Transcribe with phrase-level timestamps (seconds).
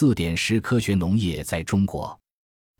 [0.00, 2.16] 四点十科学农业在中国。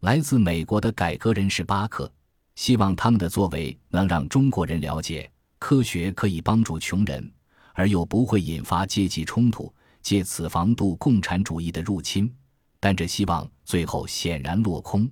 [0.03, 2.08] 来自美国的改革人士巴克
[2.54, 5.28] 希望他们的作为能让中国人了解
[5.58, 7.28] 科学可以帮助穷人，
[7.75, 12.32] 而又不会引发阶级冲突，借此防堵共产主义的入侵。
[12.79, 15.11] 但这希望最后显然落空。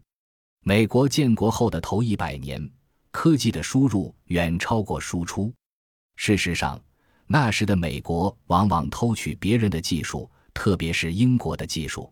[0.62, 2.70] 美国建国后的头一百年，
[3.10, 5.52] 科技的输入远超过输出。
[6.14, 6.80] 事实上，
[7.26, 12.10] 那时的美国往往偷取别人的技术，特别是英国的技术。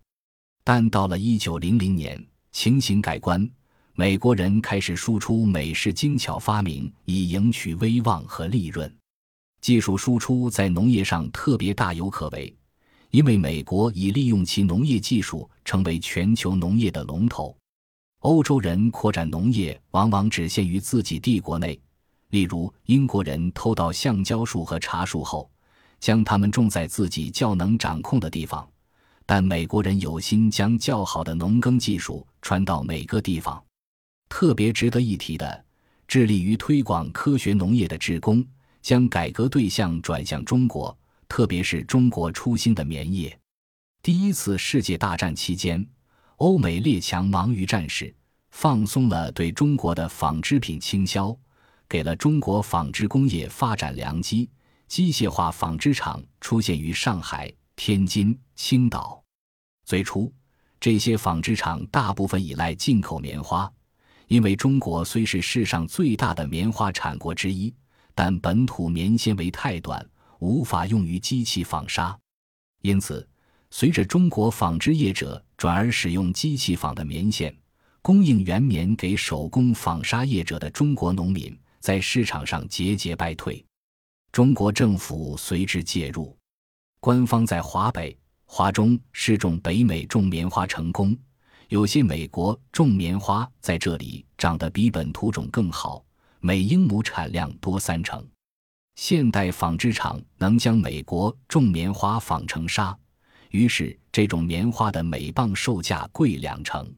[0.63, 3.51] 但到了一九零零年，情形改观，
[3.95, 8.95] 美国人开始输出美式精巧发明，以赢取威望和利润。
[9.63, 12.55] 技术输出在农业上特别大有可为。
[13.11, 17.57] 因为美国已利用其农业技术成为全球农业的龙头，
[18.21, 21.81] 欧洲人扩展农业往往只限于自己帝国内。
[22.31, 25.49] 例如，英国人偷到橡胶树和茶树后，
[26.05, 28.63] 将它们种在自己较能掌控的地方；
[29.25, 33.65] 但美国人有心将较好的农耕技术传到每个地方。
[34.29, 35.65] 特别值得一提的，
[36.07, 38.47] 致力于推广科学农业的职工，
[38.83, 40.95] 将改革对象转向中国。
[41.27, 43.35] 特别是中国初兴的棉业。
[44.03, 45.83] 第一次世界大战期间，
[46.37, 48.15] 欧美列强忙于战事，
[48.51, 51.35] 放松了对中国的纺织品倾销，
[51.89, 54.51] 给了中国纺织工业发展良机。
[54.95, 59.21] 机械化纺织厂出现于上海、天津、青岛。
[59.85, 60.33] 最初，
[60.79, 63.69] 这些纺织厂大部分依赖进口棉花，
[64.29, 67.75] 因为中国虽是世上最大的棉花产国之一，
[68.15, 70.09] 但本土棉纤维太短。
[70.39, 72.17] 无法用于机器纺纱，
[72.83, 73.29] 因此，
[73.73, 77.53] 随着中国纺织业者转而使用机器纺的棉线，
[78.01, 83.65] 供应原棉给手工纺纱业者的中国农民在市场上节节败退。
[84.35, 86.37] 中国政府随之介入，
[86.99, 91.17] 官方在华北、华中试种北美种棉花成功，
[91.69, 96.05] 有些美国种棉花在这里长得比本土种更好，
[96.41, 98.27] 每英亩产量多三成。
[98.97, 102.99] 现代纺织厂能将美国种棉花纺成纱，
[103.51, 106.93] 于是这种棉花的每磅售价贵两成。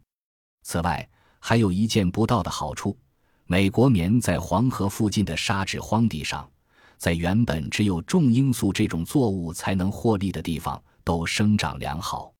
[0.62, 1.06] 此外，
[1.38, 2.96] 还有一件不到的好处：
[3.44, 6.50] 美国棉在黄河附近的沙质荒地上，
[6.98, 12.32] 在原本只有种罂粟这种作物才能获利的地方，都生长良好。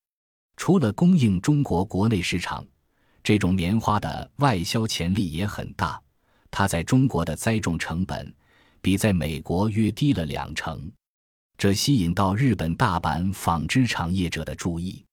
[0.56, 2.66] 除了供应中国国内市场，
[3.22, 6.00] 这种棉花的外销潜力也很大。
[6.50, 8.34] 它在中国的栽种成本。
[8.82, 10.88] 比在美国约低了两成，
[11.58, 15.04] 这吸引到日本大阪纺织厂业者的注意。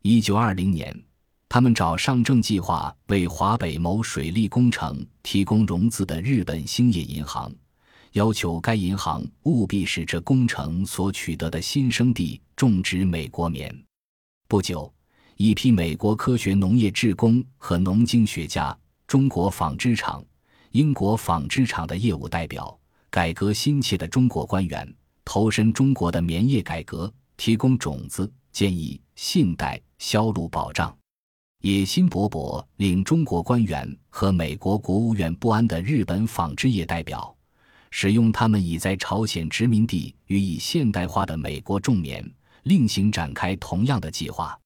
[0.00, 1.04] 一九二零年，
[1.46, 7.52] 他们找上正计划为华北某水利工程提供融资的日本兴业银行，
[8.12, 13.74] 要求该银行务必使这工程所取得的新生地种植美国棉。
[14.48, 14.92] 不久，
[15.36, 18.76] 一批美国科学农业职工和农经学家、
[19.06, 20.24] 中国纺织厂、
[20.72, 22.76] 英国纺织厂的业务代表。
[23.12, 24.94] 改革心切的中国官员
[25.24, 30.96] 投身中国的棉业改革，提供种子、建议、信贷、销路保障，
[31.62, 37.36] 野心勃勃，令中国官员和美国国务院不安的日本纺织业代表，
[37.90, 42.28] 使用他们已在朝鲜殖民地予以现代化的美国种棉，
[42.62, 44.58] 另行展开同样的计划。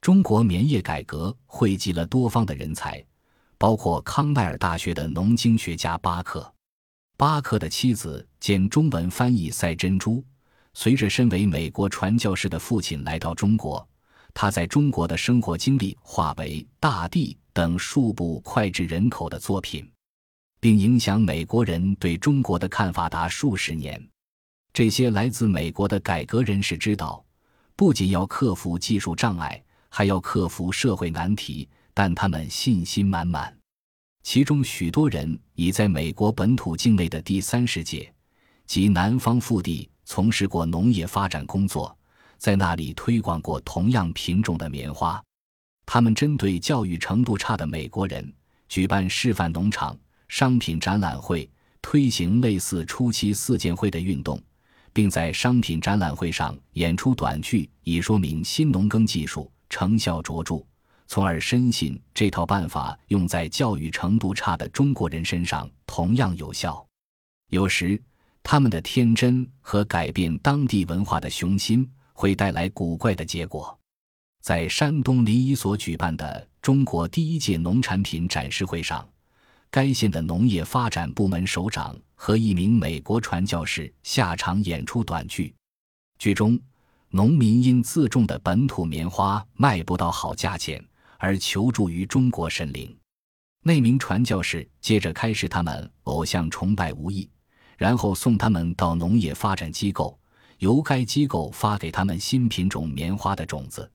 [0.00, 3.04] 中国棉业改革汇集了多方的人才，
[3.56, 6.54] 包括康奈尔大学的农经学家巴克。
[7.16, 10.22] 巴克的妻子兼中文翻译赛珍珠，
[10.72, 13.86] 随着身为美国传教士的父亲来到中国，
[14.32, 19.90] 他在中国的生活经历化为《大地》等数部脍炙人口的作品，
[20.60, 24.02] 并影响美国人对中国的看法达数十年。
[24.72, 27.24] 这些来自美国的改革人士知道，
[27.74, 33.56] 不仅要克服技术障碍，还要克服社会难题，但他们信心满满。
[34.22, 38.12] 其中许多人已在美国本土境内的第三世界
[38.66, 41.96] 及南方腹地从事过农业发展工作，
[42.36, 45.22] 在那里推广过同样品种的棉花。
[45.86, 48.30] 他们针对教育程度差的美国人，
[48.68, 51.50] 举办示范农场、商品展览会，
[51.82, 54.40] 推行类似初期四件会的运动，
[54.92, 60.64] 并在商品展览会上演出短剧，以说明新农耕技术成效卓著。
[61.10, 66.86] 从而深信这套办法用在教育程度差的中国人身上同样有效。
[67.48, 67.98] 有时，
[68.42, 73.74] 他们的天真和改变当地文化的雄心会带来古怪的结果。
[74.42, 79.08] 在山东临沂所举办的中国第一届农产品展示会上，
[79.70, 85.54] 该县的农业发展部门首长和一名美国传教士下场演出短剧。
[86.18, 86.58] 剧中。
[87.10, 90.78] 农民因自种的本土棉花卖不到好价钱，
[91.16, 92.94] 而求助于中国神灵。
[93.62, 97.26] 那名传教士接着开始他们偶像崇拜无益，
[97.78, 100.20] 然后送他们到农业发展机构，
[100.58, 103.90] 由该机构发给他们新品种棉花的种子。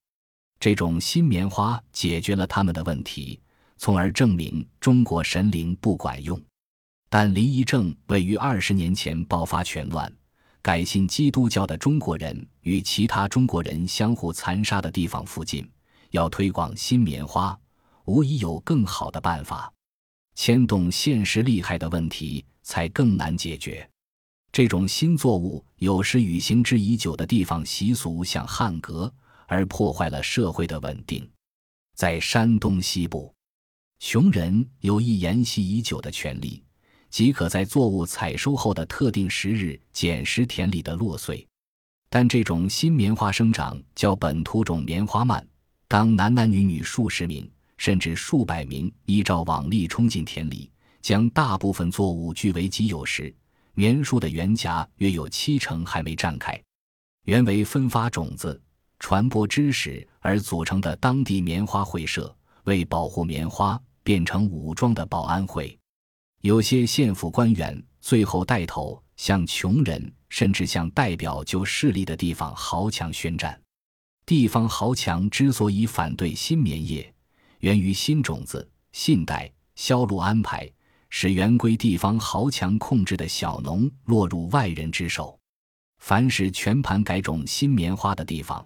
[0.59, 3.39] 这种新棉花解决了他们的问题，
[3.77, 6.41] 从而证明中国神灵不管用。
[7.09, 10.11] 但临沂镇位于二十年前爆发全乱、
[10.61, 15.69] 改信基督教的中国人与其他中国人相互残杀的地方附近，
[16.11, 17.55] 要推广新棉花，
[18.05, 19.71] 无疑有更好的办法。
[20.35, 23.87] 牵动现实利害的问题才更难解决。
[24.51, 29.11] 这种新作物有时与行之已久的地方习俗相汉格，
[29.47, 31.27] 而破坏了社会的稳定。
[31.95, 33.32] 在山东西部，
[34.05, 36.61] 穷人有一沿袭已久的权利。
[37.09, 41.47] 即可在作物采收后的特定时日捡拾田里的落穗，
[42.09, 45.47] 但这种新棉花生长较本土种棉花慢。
[45.87, 50.69] 当男男女女数十名甚至数百名依照往例冲进田里，
[51.01, 53.33] 将大部分作物据为己有时，
[53.73, 56.61] 棉树的原荚约有七成还没绽开。
[57.23, 58.61] 原为分发种子、
[58.99, 62.35] 传播知识而组成的当地棉花会社，
[62.65, 65.77] 为保护棉花，变成武装的保安会。
[66.41, 73.59] 有些县府官员最后带头向穷人，甚至向代表就势力的地方豪强宣战。
[74.25, 77.13] 地方豪强之所以反对新棉业，
[77.59, 80.69] 源于新种子、信贷、销路安排，
[81.09, 85.37] 使原归地方豪强控制的小农落入外人之手。
[85.99, 88.65] 凡是全盘改种新棉花的地方，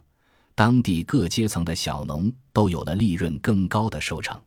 [0.55, 4.39] 当地各阶层的小农都有了利润更高的收成。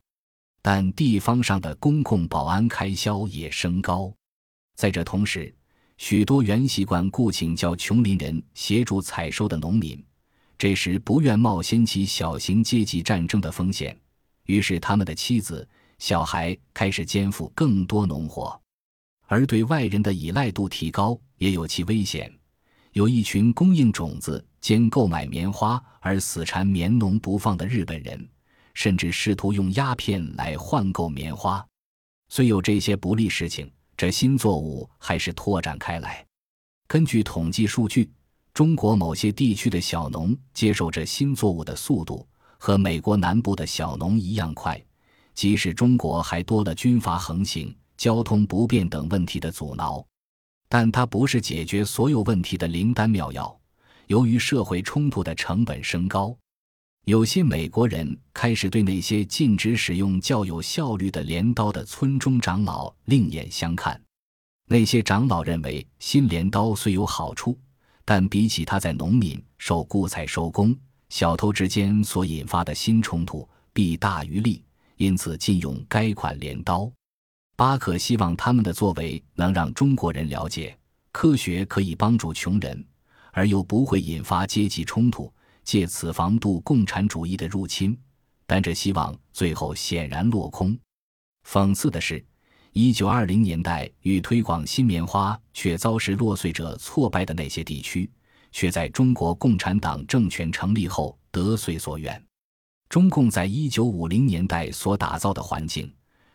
[0.62, 4.12] 但地方上的公共保安开销也升高，
[4.76, 5.54] 在这同时，
[5.96, 10.02] 许多原习惯雇请较穷邻人协助采收的农民，
[10.58, 13.98] 这时不愿冒掀起小型阶级战争的风险，
[14.44, 15.66] 于是他们的妻子、
[15.98, 18.60] 小孩开始肩负更多农活，
[19.26, 22.30] 而对外人的依赖度提高也有其危险。
[22.92, 28.28] 有一群供应种子兼购买棉花而死缠棉农不放的日本人。
[28.80, 31.62] 甚至试图用鸦片来换购棉花，
[32.30, 36.24] 虽有这些不利事情，这新作物还是拓展开来。
[36.88, 38.10] 根据统计数据，
[38.54, 44.82] 中国某些地区的小农接受这新作物的速度和美国南部的小农一样快。
[45.34, 50.02] 即使中国还多了军阀横行、交通不便等问题的阻挠，
[50.70, 53.60] 但它不是解决所有问题的灵丹妙药。
[54.06, 56.34] 由于社会冲突的成本升高。
[57.06, 64.00] 有些美国人开始对那些禁止使用较有效率的镰刀的村中长老另眼相看。
[64.66, 67.58] 那些长老认为，新镰刀虽有好处，
[68.04, 70.76] 但比起他在农民受雇采收工、
[71.08, 74.62] 小偷之间所引发的新冲突，弊大于利，
[74.96, 76.90] 因此禁用该款镰刀。
[77.56, 80.78] 巴克希望他们的作为能让中国人了解，
[81.10, 82.84] 科学可以帮助穷人，
[83.32, 85.32] 而又不会引发阶级冲突。
[85.70, 87.96] 借此防度共产主义的入侵，
[88.44, 90.76] 但这希望最后显然落空。
[91.48, 92.26] 讽刺的是，
[92.72, 98.10] 一九二零年代欲推广新棉花却遭时落穗者挫败的那些地区，
[98.50, 102.20] 却在中国共产党政权成立后得遂所愿。
[102.88, 105.88] 中共在一九五零年代所打造的环境，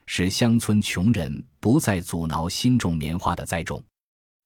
[0.06, 3.84] 使乡村穷人不再阻挠新种棉花的栽种，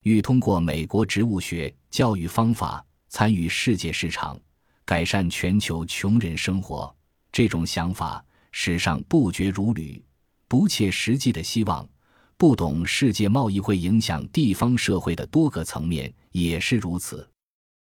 [0.02, 4.36] 欲通过美国植物学教育方法参与世界市场。
[4.90, 6.92] 改善全球穷人生活，
[7.32, 10.04] 这种想法史上不绝如缕，
[10.48, 11.88] 不切实际的希望，
[12.38, 17.29] 不懂世界贸易会影响地方社会的多个层面，也是如此。